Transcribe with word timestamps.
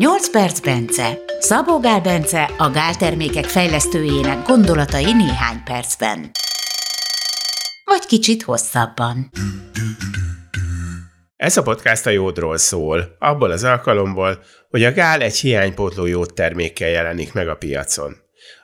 8 0.00 0.30
perc 0.30 0.60
Bence. 0.60 1.18
Szabó 1.38 1.80
Gál 1.80 2.00
Bence 2.00 2.50
a 2.58 2.70
gáltermékek 2.70 3.44
fejlesztőjének 3.44 4.46
gondolatai 4.46 5.12
néhány 5.12 5.62
percben. 5.64 6.30
Vagy 7.84 8.06
kicsit 8.06 8.42
hosszabban. 8.42 9.30
Ez 11.36 11.56
a 11.56 11.62
podcast 11.62 12.06
a 12.06 12.10
jódról 12.10 12.56
szól, 12.56 13.16
abból 13.18 13.50
az 13.50 13.64
alkalomból, 13.64 14.42
hogy 14.70 14.84
a 14.84 14.92
gál 14.92 15.20
egy 15.20 15.36
hiánypótló 15.36 16.06
jód 16.06 16.34
termékkel 16.34 16.88
jelenik 16.88 17.32
meg 17.32 17.48
a 17.48 17.56
piacon. 17.56 18.16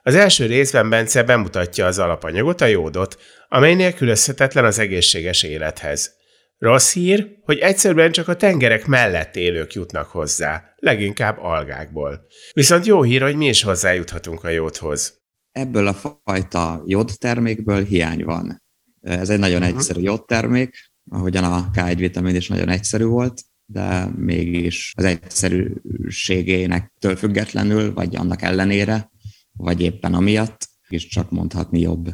Az 0.03 0.15
első 0.15 0.47
részben 0.47 0.91
Bence 0.91 1.23
bemutatja 1.23 1.87
az 1.87 1.99
alapanyagot, 1.99 2.61
a 2.61 2.67
jódot, 2.67 3.19
amely 3.49 3.75
nélkülözhetetlen 3.75 4.65
az 4.65 4.79
egészséges 4.79 5.43
élethez. 5.43 6.15
Rossz 6.59 6.93
hír, 6.93 7.39
hogy 7.43 7.59
egyszerűen 7.59 8.13
csak 8.13 8.29
a 8.29 8.37
tengerek 8.37 8.87
mellett 8.87 9.37
élők 9.37 9.73
jutnak 9.73 10.07
hozzá, 10.07 10.75
leginkább 10.77 11.39
algákból. 11.39 12.27
Viszont 12.53 12.87
jó 12.87 13.03
hír, 13.03 13.23
hogy 13.23 13.37
mi 13.37 13.47
is 13.47 13.63
hozzájuthatunk 13.63 14.45
a 14.45 14.49
jódhoz. 14.49 15.25
Ebből 15.53 15.87
a 15.87 16.21
fajta 16.25 16.83
jódtermékből 16.87 17.85
hiány 17.85 18.25
van. 18.25 18.63
Ez 19.01 19.31
egy 19.31 19.39
nagyon 19.39 19.63
uh-huh. 19.63 19.77
egyszerű 19.77 20.01
jódtermék, 20.01 20.91
ahogyan 21.11 21.45
a 21.45 21.71
K1 21.75 21.95
vitamin 21.97 22.35
is 22.35 22.49
nagyon 22.49 22.69
egyszerű 22.69 23.05
volt, 23.05 23.43
de 23.67 24.07
mégis 24.17 24.93
az 24.97 25.05
egyszerűségének 25.05 26.93
től 26.99 27.17
függetlenül, 27.17 27.95
vagy 27.95 28.17
annak 28.17 28.43
ellenére, 28.43 29.11
vagy 29.53 29.81
éppen 29.81 30.15
amiatt, 30.15 30.69
is 30.89 31.07
csak 31.07 31.31
mondhatni 31.31 31.81
jobb. 31.81 32.05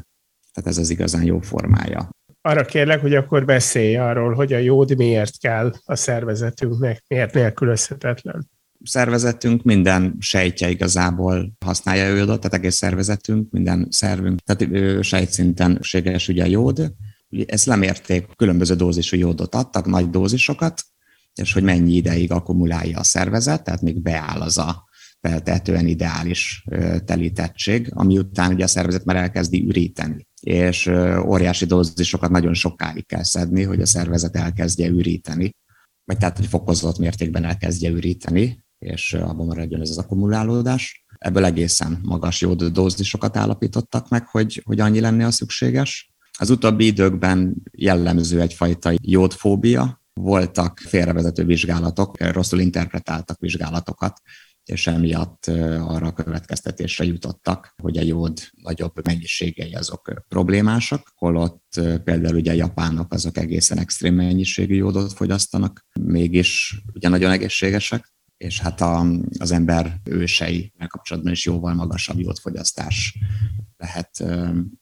Tehát 0.52 0.70
ez 0.70 0.78
az 0.78 0.90
igazán 0.90 1.24
jó 1.24 1.40
formája 1.40 2.10
arra 2.42 2.64
kérlek, 2.64 3.00
hogy 3.00 3.14
akkor 3.14 3.44
beszélj 3.44 3.96
arról, 3.96 4.34
hogy 4.34 4.52
a 4.52 4.58
jód 4.58 4.96
miért 4.96 5.38
kell 5.38 5.72
a 5.84 5.96
szervezetünknek, 5.96 7.04
miért 7.08 7.34
nélkülözhetetlen. 7.34 8.50
Szervezetünk 8.84 9.62
minden 9.62 10.16
sejtje 10.18 10.68
igazából 10.68 11.52
használja 11.64 12.14
jódot, 12.14 12.40
tehát 12.40 12.56
egész 12.56 12.74
szervezetünk, 12.74 13.50
minden 13.50 13.86
szervünk, 13.90 14.40
tehát 14.40 15.04
sejtszinten 15.04 15.78
séges 15.80 16.28
ugye 16.28 16.42
a 16.42 16.46
jód. 16.46 16.92
Ezt 17.46 17.66
lemérték, 17.66 18.26
különböző 18.36 18.74
dózisú 18.74 19.16
jódot 19.16 19.54
adtak, 19.54 19.86
nagy 19.86 20.10
dózisokat, 20.10 20.82
és 21.34 21.52
hogy 21.52 21.62
mennyi 21.62 21.92
ideig 21.92 22.32
akkumulálja 22.32 22.98
a 22.98 23.04
szervezet, 23.04 23.64
tehát 23.64 23.82
még 23.82 24.02
beáll 24.02 24.40
az 24.40 24.58
a 24.58 24.84
feltehetően 25.28 25.86
ideális 25.86 26.64
telítettség, 27.04 27.90
ami 27.94 28.18
után 28.18 28.52
ugye 28.52 28.64
a 28.64 28.68
szervezet 28.68 29.04
már 29.04 29.16
elkezdi 29.16 29.64
üríteni 29.66 30.26
és 30.42 30.90
óriási 31.24 31.64
dózisokat 31.64 32.30
nagyon 32.30 32.54
sokáig 32.54 33.06
kell 33.06 33.22
szedni, 33.22 33.62
hogy 33.62 33.80
a 33.80 33.86
szervezet 33.86 34.36
elkezdje 34.36 34.88
üríteni, 34.88 35.50
vagy 36.04 36.18
tehát, 36.18 36.36
hogy 36.36 36.46
fokozott 36.46 36.98
mértékben 36.98 37.44
elkezdje 37.44 37.90
üríteni, 37.90 38.64
és 38.78 39.12
abban 39.12 39.46
maradjon 39.46 39.80
ez 39.80 39.90
az 39.90 39.98
akkumulálódás. 39.98 41.04
Ebből 41.18 41.44
egészen 41.44 41.98
magas 42.02 42.40
jód 42.40 42.64
dózisokat 42.64 43.36
állapítottak 43.36 44.08
meg, 44.08 44.26
hogy, 44.26 44.62
hogy 44.64 44.80
annyi 44.80 45.00
lenne 45.00 45.26
a 45.26 45.30
szükséges. 45.30 46.12
Az 46.38 46.50
utóbbi 46.50 46.86
időkben 46.86 47.62
jellemző 47.70 48.40
egyfajta 48.40 48.92
jódfóbia, 49.02 50.02
voltak 50.12 50.78
félrevezető 50.78 51.44
vizsgálatok, 51.44 52.20
rosszul 52.20 52.60
interpretáltak 52.60 53.38
vizsgálatokat, 53.40 54.20
és 54.64 54.86
emiatt 54.86 55.46
arra 55.86 56.06
a 56.06 56.12
következtetésre 56.12 57.04
jutottak, 57.04 57.74
hogy 57.82 57.96
a 57.96 58.02
jód 58.02 58.38
nagyobb 58.62 58.92
mennyiségei 59.04 59.74
azok 59.74 60.24
problémásak, 60.28 61.12
holott 61.14 61.80
például 62.04 62.36
ugye 62.36 62.50
a 62.50 62.54
japánok 62.54 63.12
azok 63.12 63.36
egészen 63.36 63.78
extrém 63.78 64.14
mennyiségű 64.14 64.74
jódot 64.74 65.12
fogyasztanak, 65.12 65.86
mégis 66.00 66.82
ugye 66.94 67.08
nagyon 67.08 67.30
egészségesek, 67.30 68.10
és 68.36 68.60
hát 68.60 68.80
a, 68.80 69.06
az 69.38 69.50
ember 69.50 70.00
ősei 70.04 70.72
kapcsolatban 70.86 71.32
is 71.32 71.44
jóval 71.44 71.74
magasabb 71.74 72.18
jódfogyasztás 72.18 73.18
lehet 73.76 74.24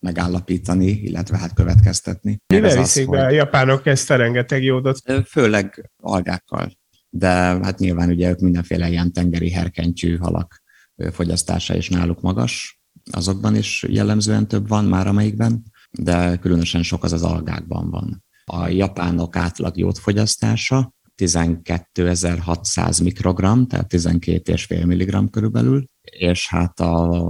megállapítani, 0.00 0.86
illetve 0.86 1.38
hát 1.38 1.54
következtetni. 1.54 2.38
Mivel 2.46 2.76
viszik 2.76 3.10
be 3.10 3.24
a 3.24 3.30
japánok 3.30 3.86
ezt 3.86 4.10
a 4.10 4.16
rengeteg 4.16 4.64
jódot? 4.64 5.24
Főleg 5.26 5.90
algákkal 5.96 6.78
de 7.10 7.30
hát 7.30 7.78
nyilván 7.78 8.08
ugye 8.08 8.28
ők 8.28 8.38
mindenféle 8.38 8.88
ilyen 8.88 9.12
tengeri 9.12 9.50
herkentyű 9.50 10.16
halak 10.16 10.62
fogyasztása 11.10 11.76
is 11.76 11.88
náluk 11.88 12.20
magas, 12.20 12.80
azokban 13.10 13.56
is 13.56 13.84
jellemzően 13.88 14.48
több 14.48 14.68
van 14.68 14.84
már 14.84 15.06
amelyikben, 15.06 15.62
de 15.90 16.36
különösen 16.36 16.82
sok 16.82 17.04
az 17.04 17.12
az 17.12 17.22
algákban 17.22 17.90
van. 17.90 18.24
A 18.44 18.68
japánok 18.68 19.36
átlag 19.36 19.78
jódfogyasztása 19.78 20.94
12.600 21.16 23.02
mikrogram, 23.02 23.66
tehát 23.66 23.92
12,5 23.94 24.86
mg 24.86 25.30
körülbelül, 25.30 25.84
és 26.02 26.48
hát 26.48 26.80
a 26.80 27.24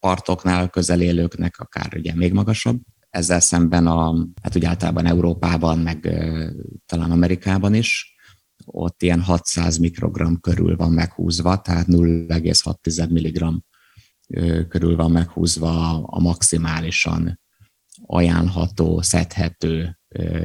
partoknál 0.00 0.68
közel 0.68 1.00
élőknek 1.00 1.58
akár 1.58 1.92
ugye 1.96 2.14
még 2.14 2.32
magasabb. 2.32 2.80
Ezzel 3.10 3.40
szemben 3.40 3.86
a, 3.86 4.26
hát 4.42 4.54
ugye 4.54 4.68
általában 4.68 5.06
Európában, 5.06 5.78
meg 5.78 6.18
talán 6.86 7.10
Amerikában 7.10 7.74
is 7.74 8.15
ott 8.66 9.02
ilyen 9.02 9.20
600 9.20 9.78
mikrogram 9.78 10.40
körül 10.40 10.76
van 10.76 10.92
meghúzva, 10.92 11.60
tehát 11.60 11.86
0,6 11.86 13.08
mg 13.08 13.62
körül 14.68 14.96
van 14.96 15.10
meghúzva 15.10 16.02
a 16.02 16.20
maximálisan 16.20 17.40
ajánlható, 18.06 19.00
szedhető 19.02 19.98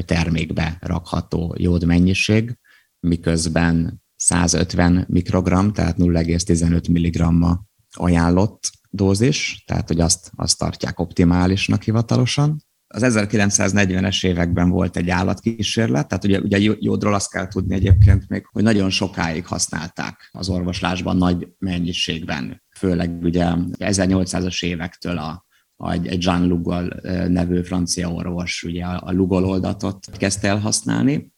termékbe 0.06 0.78
rakható 0.82 1.56
jód 1.58 1.86
mennyiség, 1.86 2.58
miközben 3.00 4.04
150 4.16 5.06
mikrogram, 5.08 5.74
tehát 5.74 5.96
0,15 5.98 6.90
mg 6.90 7.46
ajánlott 7.92 8.72
dózis, 8.90 9.64
tehát 9.68 9.88
hogy 9.88 10.00
azt, 10.00 10.32
azt 10.36 10.58
tartják 10.58 11.00
optimálisnak 11.00 11.84
hivatalosan, 11.84 12.64
az 12.94 13.04
1940-es 13.06 14.26
években 14.26 14.70
volt 14.70 14.98
egy 14.98 15.10
állatkísérlet, 15.10 16.08
tehát 16.08 16.24
ugye, 16.24 16.40
ugye 16.40 16.76
jódról 16.80 17.14
azt 17.14 17.32
kell 17.32 17.48
tudni 17.48 17.76
egyébként 17.76 18.30
még, 18.30 18.46
hogy 18.52 18.64
nagyon 18.64 18.90
sokáig 18.90 19.46
használták 19.46 20.30
az 20.32 20.50
orvoslásban 20.50 21.18
nagy 21.18 21.48
mennyiségben, 21.58 22.64
főleg 22.78 23.24
ugye 23.24 23.54
1800-as 23.78 24.64
évektől 24.64 25.18
a, 25.18 25.46
a 25.76 25.92
egy 25.92 26.24
Jean 26.24 26.48
Lugol 26.48 27.00
nevű 27.28 27.62
francia 27.64 28.12
orvos 28.12 28.64
ugye 28.64 28.86
a 28.86 29.12
Lugol 29.12 29.46
oldatot 29.46 30.08
kezdte 30.18 30.48
el 30.48 30.60
használni, 30.60 31.32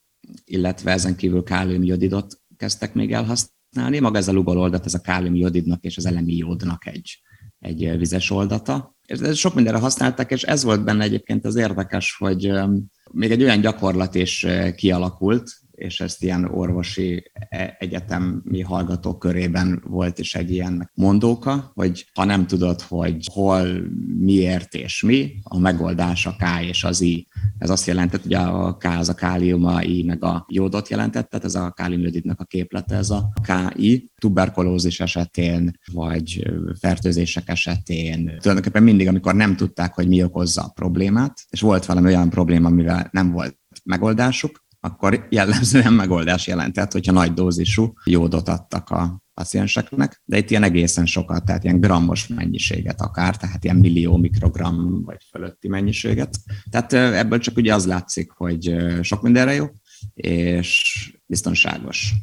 illetve 0.43 0.91
ezen 0.91 1.15
kívül 1.15 1.43
káliumjodidot 1.43 2.41
kezdtek 2.57 2.93
még 2.93 3.13
elhasználni. 3.13 3.99
Maga 3.99 4.17
ez 4.17 4.27
a 4.27 4.31
Lugol 4.31 4.57
oldat, 4.57 4.85
ez 4.85 4.93
a 4.93 5.01
káliumjodidnak 5.01 5.83
és 5.83 5.97
az 5.97 6.05
elemi 6.05 6.35
jódnak 6.35 6.87
egy, 6.87 7.21
egy 7.63 7.97
vizes 7.97 8.29
oldata. 8.29 8.95
Ez 9.05 9.35
sok 9.35 9.53
mindenre 9.53 9.79
használták, 9.79 10.31
és 10.31 10.43
ez 10.43 10.63
volt 10.63 10.83
benne 10.83 11.03
egyébként 11.03 11.45
az 11.45 11.55
érdekes, 11.55 12.15
hogy 12.19 12.51
még 13.11 13.31
egy 13.31 13.43
olyan 13.43 13.61
gyakorlat 13.61 14.15
is 14.15 14.45
kialakult, 14.75 15.51
és 15.75 15.99
ezt 15.99 16.23
ilyen 16.23 16.45
orvosi 16.45 17.31
e, 17.49 17.75
egyetemi 17.79 18.61
hallgatók 18.61 19.19
körében 19.19 19.83
volt 19.87 20.19
is 20.19 20.35
egy 20.35 20.51
ilyen 20.51 20.91
mondóka, 20.93 21.71
hogy 21.73 22.05
ha 22.13 22.25
nem 22.25 22.47
tudod, 22.47 22.81
hogy 22.81 23.27
hol, 23.31 23.67
miért 24.17 24.73
és 24.73 25.01
mi, 25.01 25.31
a 25.43 25.59
megoldás 25.59 26.25
a 26.25 26.35
K 26.37 26.65
és 26.67 26.83
az 26.83 27.01
I. 27.01 27.27
Ez 27.57 27.69
azt 27.69 27.87
jelentett, 27.87 28.21
hogy 28.23 28.33
a 28.33 28.77
K 28.77 28.83
az 28.83 29.09
a 29.09 29.13
kálium, 29.13 29.65
a 29.65 29.83
I 29.83 30.03
meg 30.03 30.23
a 30.23 30.45
jódot 30.49 30.89
jelentett, 30.89 31.29
tehát 31.29 31.45
ez 31.45 31.55
a 31.55 31.71
káliumjodidnak 31.71 32.39
a 32.39 32.45
képlete, 32.45 32.95
ez 32.95 33.09
a 33.09 33.33
KI. 33.41 34.11
Tuberkulózis 34.17 34.99
esetén, 34.99 35.79
vagy 35.91 36.51
fertőzések 36.79 37.49
esetén, 37.49 38.37
tulajdonképpen 38.39 38.83
mindig, 38.83 39.07
amikor 39.07 39.35
nem 39.35 39.55
tudták, 39.55 39.93
hogy 39.93 40.07
mi 40.07 40.23
okozza 40.23 40.61
a 40.61 40.71
problémát, 40.75 41.39
és 41.49 41.61
volt 41.61 41.85
valami 41.85 42.07
olyan 42.07 42.29
probléma, 42.29 42.67
amivel 42.67 43.09
nem 43.11 43.31
volt 43.31 43.57
megoldásuk, 43.83 44.62
akkor 44.85 45.27
jellemzően 45.29 45.93
megoldás 45.93 46.47
jelentett, 46.47 46.91
hogyha 46.91 47.11
nagy 47.11 47.33
dózisú 47.33 47.93
jódot 48.05 48.49
adtak 48.49 48.89
a 48.89 49.21
pacienseknek, 49.33 50.21
de 50.25 50.37
itt 50.37 50.49
ilyen 50.49 50.63
egészen 50.63 51.05
sokat, 51.05 51.45
tehát 51.45 51.63
ilyen 51.63 51.79
grammos 51.79 52.27
mennyiséget 52.27 53.01
akár, 53.01 53.37
tehát 53.37 53.63
ilyen 53.63 53.75
millió 53.75 54.17
mikrogram 54.17 55.03
vagy 55.03 55.17
fölötti 55.29 55.67
mennyiséget. 55.67 56.37
Tehát 56.69 56.93
ebből 56.93 57.39
csak 57.39 57.57
ugye 57.57 57.73
az 57.73 57.85
látszik, 57.85 58.31
hogy 58.31 58.75
sok 59.01 59.21
mindenre 59.21 59.53
jó, 59.53 59.65
és 60.13 61.11
biztonságos. 61.25 62.13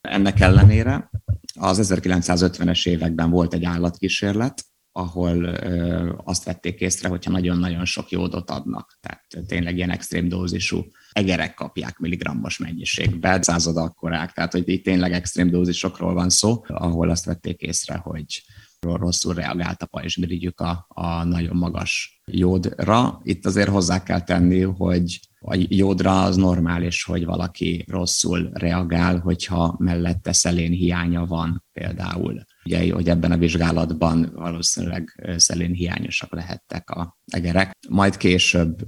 Ennek 0.00 0.40
ellenére 0.40 1.10
az 1.54 1.88
1950-es 1.92 2.88
években 2.88 3.30
volt 3.30 3.54
egy 3.54 3.64
állatkísérlet, 3.64 4.64
ahol 4.98 5.42
ö, 5.42 6.12
azt 6.24 6.44
vették 6.44 6.80
észre, 6.80 7.08
hogyha 7.08 7.30
nagyon-nagyon 7.30 7.84
sok 7.84 8.10
jódot 8.10 8.50
adnak, 8.50 8.98
tehát 9.00 9.24
tényleg 9.46 9.76
ilyen 9.76 9.90
extrém 9.90 10.28
dózisú 10.28 10.84
egerek 11.12 11.54
kapják 11.54 11.98
milligrammos 11.98 12.58
mennyiségbe, 12.58 13.42
század 13.42 13.76
akkorák, 13.76 14.32
tehát 14.32 14.52
hogy 14.52 14.68
itt 14.68 14.84
tényleg 14.84 15.12
extrém 15.12 15.50
dózisokról 15.50 16.14
van 16.14 16.28
szó, 16.28 16.64
ahol 16.66 17.10
azt 17.10 17.24
vették 17.24 17.60
észre, 17.60 17.96
hogy 17.96 18.42
rosszul 18.80 19.34
reagált 19.34 19.82
a 19.82 19.86
pajzsmirigyük 19.86 20.60
a, 20.60 20.86
a 20.88 21.24
nagyon 21.24 21.56
magas 21.56 22.20
jódra. 22.24 23.20
Itt 23.22 23.46
azért 23.46 23.68
hozzá 23.68 24.02
kell 24.02 24.20
tenni, 24.20 24.60
hogy 24.62 25.20
A 25.40 25.56
jódra 25.68 26.22
az 26.22 26.36
normális, 26.36 27.04
hogy 27.04 27.24
valaki 27.24 27.84
rosszul 27.88 28.50
reagál, 28.52 29.18
hogyha 29.18 29.76
mellette 29.78 30.32
szelén 30.32 30.72
hiánya 30.72 31.26
van 31.26 31.64
például. 31.72 32.42
Ugye, 32.64 32.92
hogy 32.92 33.08
ebben 33.08 33.32
a 33.32 33.36
vizsgálatban 33.36 34.32
valószínűleg 34.34 35.32
szelén 35.36 35.72
hiányosak 35.72 36.34
lehettek 36.34 36.90
a 36.90 37.18
egerek. 37.26 37.76
Majd 37.88 38.16
később 38.16 38.78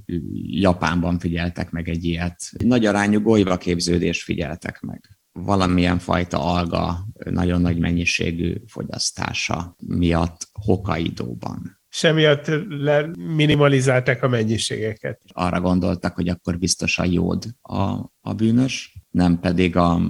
Japánban 0.42 1.18
figyeltek 1.18 1.70
meg 1.70 1.88
egy 1.88 2.04
ilyet. 2.04 2.50
Nagy 2.58 2.86
arányú 2.86 3.20
golyva 3.20 3.56
képződést 3.56 4.22
figyeltek 4.22 4.80
meg 4.80 5.20
valamilyen 5.32 5.98
fajta 5.98 6.44
alga 6.44 7.06
nagyon 7.24 7.60
nagy 7.60 7.78
mennyiségű 7.78 8.54
fogyasztása 8.66 9.76
miatt 9.86 10.48
Hokkaido-ban. 10.52 11.78
Semmiatt 11.88 12.50
minimalizálták 13.16 14.22
a 14.22 14.28
mennyiségeket. 14.28 15.22
Arra 15.32 15.60
gondoltak, 15.60 16.14
hogy 16.14 16.28
akkor 16.28 16.58
biztos 16.58 16.98
a 16.98 17.04
jód 17.04 17.44
a, 17.62 17.82
a 18.20 18.34
bűnös, 18.36 18.98
nem 19.10 19.40
pedig 19.40 19.76
a 19.76 20.00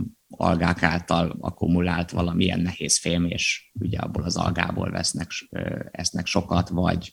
algák 0.41 0.83
által 0.83 1.37
akkumulált 1.41 2.11
valamilyen 2.11 2.61
nehéz 2.61 2.99
fém, 2.99 3.25
és 3.25 3.71
ugye 3.81 3.99
abból 3.99 4.23
az 4.23 4.37
algából 4.37 4.91
vesznek, 4.91 5.31
esznek 5.91 6.27
sokat, 6.27 6.69
vagy 6.69 7.13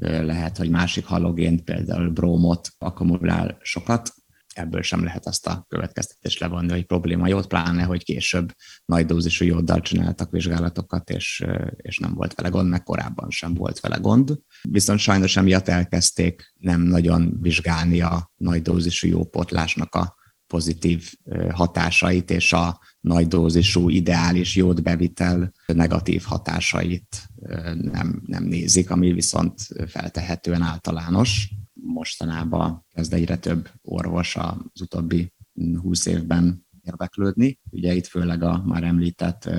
lehet, 0.00 0.56
hogy 0.56 0.70
másik 0.70 1.04
halogént, 1.04 1.64
például 1.64 2.10
brómot 2.10 2.68
akkumulál 2.78 3.58
sokat, 3.60 4.12
ebből 4.58 4.82
sem 4.82 5.04
lehet 5.04 5.26
azt 5.26 5.46
a 5.46 5.64
következtetést 5.68 6.40
levonni, 6.40 6.70
hogy 6.70 6.86
probléma 6.86 7.28
jót, 7.28 7.46
pláne, 7.46 7.82
hogy 7.82 8.04
később 8.04 8.52
nagy 8.84 9.06
dózisú 9.06 9.44
jóddal 9.44 9.80
csináltak 9.80 10.30
vizsgálatokat, 10.30 11.10
és, 11.10 11.44
és 11.76 11.98
nem 11.98 12.14
volt 12.14 12.34
vele 12.34 12.48
gond, 12.48 12.68
meg 12.68 12.82
korábban 12.82 13.30
sem 13.30 13.54
volt 13.54 13.80
vele 13.80 13.96
gond. 13.96 14.38
Viszont 14.62 14.98
sajnos 14.98 15.36
emiatt 15.36 15.68
elkezdték 15.68 16.54
nem 16.58 16.80
nagyon 16.80 17.36
vizsgálni 17.40 18.00
a 18.00 18.32
nagy 18.36 18.62
dózisú 18.62 19.08
jópotlásnak 19.08 19.94
a 19.94 20.16
pozitív 20.48 21.12
hatásait, 21.50 22.30
és 22.30 22.52
a 22.52 22.80
nagy 23.00 23.26
dózisú 23.26 23.88
ideális 23.88 24.56
jódbevitel 24.56 25.52
negatív 25.66 26.22
hatásait 26.22 27.28
nem, 27.74 28.22
nem 28.26 28.44
nézik, 28.44 28.90
ami 28.90 29.12
viszont 29.12 29.60
feltehetően 29.86 30.62
általános 30.62 31.50
mostanában 31.72 32.86
kezd 32.94 33.12
egyre 33.12 33.36
több 33.36 33.70
orvos 33.82 34.36
az 34.36 34.80
utóbbi 34.80 35.32
20 35.80 36.06
évben 36.06 36.66
érdeklődni. 36.82 37.58
Ugye 37.70 37.94
itt 37.94 38.06
főleg 38.06 38.42
a 38.42 38.62
már 38.66 38.82
említett 38.82 39.50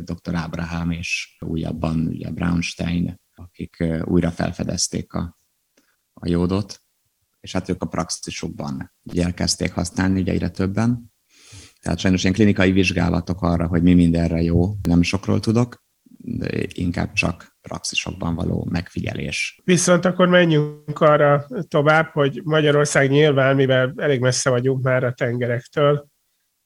dr. 0.00 0.34
Abraham 0.34 0.90
és 0.90 1.36
újabban 1.40 2.06
ugye 2.06 2.30
Brownstein, 2.30 3.20
akik 3.34 3.84
újra 4.04 4.30
felfedezték 4.30 5.12
a, 5.12 5.38
a 6.12 6.28
jódot, 6.28 6.81
és 7.42 7.52
hát 7.52 7.68
ők 7.68 7.82
a 7.82 7.86
praxisokban 7.86 8.92
ugye 9.02 9.24
elkezdték 9.24 9.72
használni 9.72 10.20
ugye 10.20 10.32
egyre 10.32 10.48
többen. 10.48 11.12
Tehát 11.80 11.98
sajnos 11.98 12.22
ilyen 12.22 12.34
klinikai 12.34 12.72
vizsgálatok 12.72 13.42
arra, 13.42 13.66
hogy 13.66 13.82
mi 13.82 13.94
mindenre 13.94 14.42
jó, 14.42 14.74
nem 14.82 15.02
sokról 15.02 15.40
tudok, 15.40 15.82
de 16.18 16.48
inkább 16.68 17.12
csak 17.12 17.56
praxisokban 17.60 18.34
való 18.34 18.68
megfigyelés. 18.70 19.60
Viszont 19.64 20.04
akkor 20.04 20.28
menjünk 20.28 21.00
arra 21.00 21.46
tovább, 21.68 22.06
hogy 22.12 22.40
Magyarország 22.44 23.10
nyilván, 23.10 23.56
mivel 23.56 23.92
elég 23.96 24.20
messze 24.20 24.50
vagyunk 24.50 24.82
már 24.82 25.04
a 25.04 25.12
tengerektől, 25.12 26.06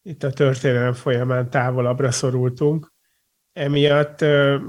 itt 0.03 0.23
a 0.23 0.33
történelem 0.33 0.93
folyamán 0.93 1.51
távolabbra 1.51 2.11
szorultunk, 2.11 2.93
emiatt 3.53 4.21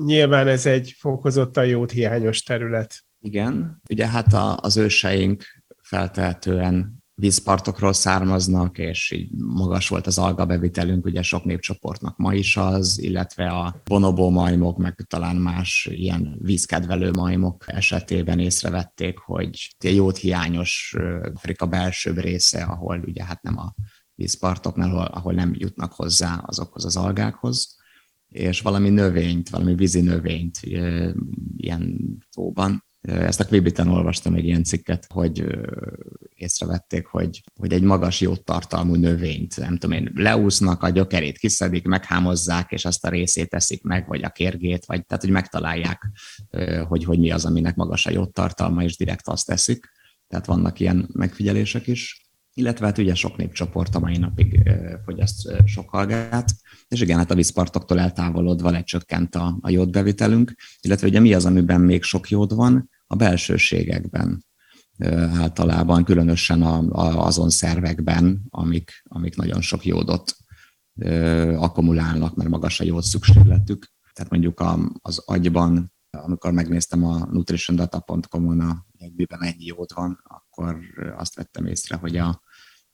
nyilván 0.05 0.47
ez 0.47 0.65
egy 0.65 0.95
fokozottan 0.97 1.65
jót 1.65 1.91
hiányos 1.91 2.41
terület. 2.41 2.95
Igen, 3.19 3.81
ugye 3.89 4.07
hát 4.07 4.33
a, 4.33 4.57
az 4.57 4.77
őseink 4.77 5.43
feltehetően 5.87 7.03
vízpartokról 7.13 7.93
származnak, 7.93 8.77
és 8.77 9.11
így 9.11 9.31
magas 9.37 9.89
volt 9.89 10.07
az 10.07 10.17
algabevitelünk, 10.17 11.05
ugye 11.05 11.21
sok 11.21 11.43
népcsoportnak 11.43 12.17
ma 12.17 12.33
is 12.33 12.57
az, 12.57 12.99
illetve 12.99 13.49
a 13.49 13.81
bonobó 13.83 14.29
majmok, 14.29 14.77
meg 14.77 15.05
talán 15.07 15.35
más 15.35 15.87
ilyen 15.91 16.37
vízkedvelő 16.41 17.11
majmok 17.11 17.63
esetében 17.67 18.39
észrevették, 18.39 19.17
hogy 19.17 19.75
jót 19.83 20.17
hiányos 20.17 20.95
Afrika 21.33 21.65
belsőbb 21.65 22.17
része, 22.17 22.63
ahol 22.63 23.03
ugye 23.05 23.23
hát 23.23 23.41
nem 23.41 23.57
a 23.57 23.73
vízpartoknál, 24.15 24.97
ahol 24.97 25.33
nem 25.33 25.53
jutnak 25.57 25.93
hozzá 25.93 26.35
azokhoz 26.45 26.85
az 26.85 26.97
algákhoz, 26.97 27.75
és 28.27 28.61
valami 28.61 28.89
növényt, 28.89 29.49
valami 29.49 29.75
vízi 29.75 30.01
növényt 30.01 30.59
ilyen 31.57 31.97
tóban 32.35 32.86
ezt 33.01 33.39
a 33.39 33.45
Quibiten 33.45 33.87
olvastam 33.87 34.33
egy 34.33 34.45
ilyen 34.45 34.63
cikket, 34.63 35.07
hogy 35.09 35.45
észrevették, 36.35 37.05
hogy, 37.05 37.43
hogy 37.55 37.73
egy 37.73 37.81
magas 37.81 38.25
tartalmú 38.43 38.95
növényt, 38.95 39.57
nem 39.57 39.77
tudom 39.77 39.97
én, 39.97 40.11
leúsznak, 40.15 40.83
a 40.83 40.89
gyökerét 40.89 41.37
kiszedik, 41.37 41.85
meghámozzák, 41.85 42.71
és 42.71 42.85
azt 42.85 43.05
a 43.05 43.09
részét 43.09 43.49
teszik 43.49 43.83
meg, 43.83 44.07
vagy 44.07 44.23
a 44.23 44.29
kérgét, 44.29 44.85
vagy 44.85 45.05
tehát, 45.05 45.23
hogy 45.23 45.33
megtalálják, 45.33 46.01
hogy, 46.87 47.03
hogy 47.03 47.19
mi 47.19 47.31
az, 47.31 47.45
aminek 47.45 47.75
magas 47.75 48.05
a 48.05 48.25
tartalma, 48.25 48.83
és 48.83 48.97
direkt 48.97 49.27
azt 49.27 49.45
teszik. 49.45 49.89
Tehát 50.27 50.45
vannak 50.45 50.79
ilyen 50.79 51.09
megfigyelések 51.13 51.87
is 51.87 52.26
illetve 52.57 52.85
hát 52.85 52.97
ugye 52.97 53.15
sok 53.15 53.37
népcsoport 53.37 53.95
a 53.95 53.99
mai 53.99 54.17
napig 54.17 54.69
fogyaszt 55.05 55.49
sok 55.65 55.93
algát, 55.93 56.55
és 56.87 57.01
igen, 57.01 57.17
hát 57.17 57.31
a 57.31 57.35
vízpartoktól 57.35 57.99
eltávolodva 57.99 58.69
lecsökkent 58.69 59.35
a, 59.35 59.57
a 59.61 59.69
jódbevitelünk, 59.69 60.55
illetve 60.81 61.07
ugye 61.07 61.19
mi 61.19 61.33
az, 61.33 61.45
amiben 61.45 61.81
még 61.81 62.03
sok 62.03 62.29
jód 62.29 62.55
van? 62.55 62.89
A 63.07 63.15
belsőségekben 63.15 64.45
általában, 65.33 66.03
különösen 66.03 66.61
a, 66.61 66.77
a, 66.77 67.25
azon 67.25 67.49
szervekben, 67.49 68.45
amik, 68.49 68.91
amik 69.03 69.35
nagyon 69.35 69.61
sok 69.61 69.85
jódot 69.85 70.35
akkumulálnak, 71.55 72.35
mert 72.35 72.49
magas 72.49 72.79
a 72.79 72.83
jód 72.83 73.03
szükségletük. 73.03 73.91
Tehát 74.13 74.31
mondjuk 74.31 74.59
a, 74.59 74.79
az 75.01 75.17
agyban, 75.25 75.93
amikor 76.09 76.51
megnéztem 76.51 77.03
a 77.03 77.25
nutritiondata.com-on 77.31 78.59
a 78.59 78.85
jegyben 78.97 79.39
mennyi 79.39 79.65
jód 79.65 79.89
van, 79.93 80.19
akkor 80.23 80.79
azt 81.17 81.35
vettem 81.35 81.65
észre, 81.65 81.95
hogy 81.95 82.17
a 82.17 82.41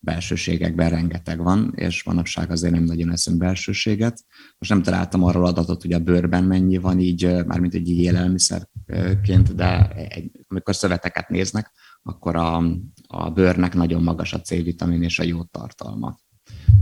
belsőségekben 0.03 0.89
rengeteg 0.89 1.39
van, 1.39 1.73
és 1.75 2.03
manapság 2.03 2.51
azért 2.51 2.73
nem 2.73 2.83
nagyon 2.83 3.11
eszünk 3.11 3.37
belsőséget. 3.37 4.23
Most 4.57 4.71
nem 4.71 4.81
találtam 4.81 5.23
arról 5.23 5.45
adatot, 5.45 5.81
hogy 5.81 5.93
a 5.93 5.99
bőrben 5.99 6.43
mennyi 6.43 6.77
van, 6.77 6.99
így 6.99 7.45
mármint 7.45 7.73
egy 7.73 7.89
élelmiszerként, 7.89 9.55
de 9.55 9.89
egy, 9.89 10.31
amikor 10.47 10.75
szöveteket 10.75 11.29
néznek, 11.29 11.71
akkor 12.01 12.35
a, 12.35 12.63
a 13.07 13.29
bőrnek 13.29 13.73
nagyon 13.73 14.03
magas 14.03 14.33
a 14.33 14.41
C-vitamin 14.41 15.03
és 15.03 15.19
a 15.19 15.23
jó 15.23 15.43
tartalma. 15.43 16.19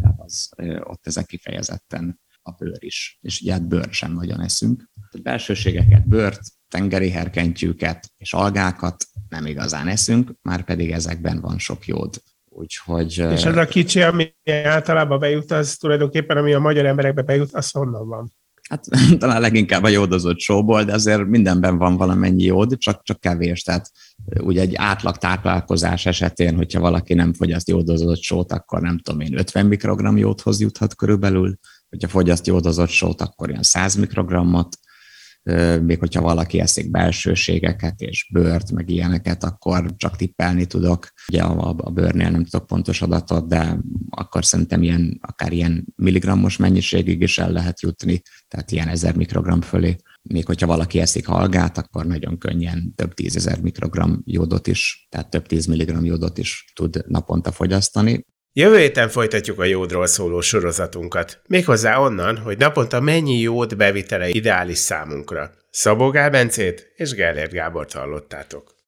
Tehát 0.01 0.19
az, 0.19 0.49
ott 0.83 1.07
ezek 1.07 1.25
kifejezetten 1.25 2.19
a 2.41 2.51
bőr 2.51 2.83
is. 2.83 3.17
És 3.21 3.41
ugye 3.41 3.51
hát 3.51 3.67
bőr 3.67 3.87
sem 3.93 4.13
nagyon 4.13 4.41
eszünk. 4.41 4.89
A 5.11 5.19
belsőségeket, 5.21 6.07
bőrt, 6.07 6.41
tengeri 6.67 7.09
herkentyűket 7.09 8.11
és 8.17 8.33
algákat 8.33 9.05
nem 9.29 9.45
igazán 9.45 9.87
eszünk, 9.87 10.33
már 10.41 10.63
pedig 10.63 10.91
ezekben 10.91 11.41
van 11.41 11.57
sok 11.57 11.85
jód. 11.87 12.21
Úgyhogy... 12.53 13.17
És 13.17 13.43
ez 13.43 13.57
a 13.57 13.65
kicsi, 13.65 14.01
ami 14.01 14.33
általában 14.63 15.19
bejut, 15.19 15.51
az 15.51 15.75
tulajdonképpen, 15.77 16.37
ami 16.37 16.53
a 16.53 16.59
magyar 16.59 16.85
emberekbe 16.85 17.21
bejut, 17.21 17.53
az 17.53 17.71
honnan 17.71 18.07
van? 18.07 18.31
Hát 18.69 18.85
talán 19.19 19.41
leginkább 19.41 19.83
a 19.83 19.87
jódozott 19.87 20.39
sóból, 20.39 20.83
de 20.83 20.93
azért 20.93 21.25
mindenben 21.25 21.77
van 21.77 21.97
valamennyi 21.97 22.43
jód, 22.43 22.77
csak, 22.77 23.03
csak 23.03 23.19
kevés. 23.19 23.63
Tehát 23.63 23.91
ugye 24.39 24.61
egy 24.61 24.75
átlag 24.75 25.17
táplálkozás 25.17 26.05
esetén, 26.05 26.55
hogyha 26.55 26.79
valaki 26.79 27.13
nem 27.13 27.33
fogyaszt 27.33 27.67
jódozott 27.67 28.21
sót, 28.21 28.51
akkor 28.51 28.81
nem 28.81 28.99
tudom 28.99 29.19
én, 29.19 29.37
50 29.37 29.65
mikrogram 29.65 30.17
jódhoz 30.17 30.59
juthat 30.61 30.95
körülbelül, 30.95 31.57
hogyha 31.89 32.07
fogyaszt 32.07 32.47
jódozott 32.47 32.89
sót, 32.89 33.21
akkor 33.21 33.49
ilyen 33.49 33.63
100 33.63 33.95
mikrogrammot, 33.95 34.77
még 35.81 35.99
hogyha 35.99 36.21
valaki 36.21 36.59
eszik 36.59 36.91
belsőségeket 36.91 38.01
és 38.01 38.29
bőrt, 38.33 38.71
meg 38.71 38.89
ilyeneket, 38.89 39.43
akkor 39.43 39.93
csak 39.95 40.15
tippelni 40.15 40.65
tudok. 40.65 41.07
Ugye 41.27 41.43
a, 41.43 41.75
a 41.77 41.89
bőrnél 41.89 42.29
nem 42.29 42.43
tudok 42.43 42.67
pontos 42.67 43.01
adatot, 43.01 43.47
de 43.47 43.79
akkor 44.09 44.45
szerintem 44.45 44.83
ilyen, 44.83 45.19
akár 45.21 45.51
ilyen 45.51 45.85
milligrammos 45.95 46.57
mennyiségig 46.57 47.21
is 47.21 47.37
el 47.37 47.51
lehet 47.51 47.81
jutni, 47.81 48.21
tehát 48.47 48.71
ilyen 48.71 48.87
ezer 48.87 49.15
mikrogram 49.15 49.61
fölé. 49.61 49.95
Még 50.21 50.45
hogyha 50.45 50.67
valaki 50.67 50.99
eszik 50.99 51.27
algát, 51.27 51.77
akkor 51.77 52.05
nagyon 52.05 52.37
könnyen 52.37 52.93
több 52.95 53.13
tízezer 53.13 53.61
mikrogram 53.61 54.21
jódot 54.25 54.67
is, 54.67 55.07
tehát 55.09 55.29
több 55.29 55.45
tíz 55.45 55.65
milligram 55.65 56.05
jódot 56.05 56.37
is 56.37 56.71
tud 56.75 57.03
naponta 57.07 57.51
fogyasztani. 57.51 58.25
Jövő 58.53 58.77
héten 58.77 59.09
folytatjuk 59.09 59.59
a 59.59 59.63
jódról 59.63 60.07
szóló 60.07 60.41
sorozatunkat. 60.41 61.41
Méghozzá 61.47 61.97
onnan, 61.97 62.37
hogy 62.37 62.57
naponta 62.57 62.99
mennyi 62.99 63.39
jód 63.39 63.75
bevitele 63.77 64.27
ideális 64.27 64.77
számunkra. 64.77 65.51
Szabó 65.69 66.09
Gál 66.09 66.49
és 66.95 67.13
Gellért 67.13 67.51
Gábort 67.51 67.93
hallottátok. 67.93 68.79